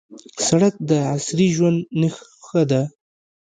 سړک 0.47 0.73
د 0.89 0.91
عصري 1.11 1.47
ژوند 1.55 1.79
نښه 2.01 2.61
ده. 2.71 2.81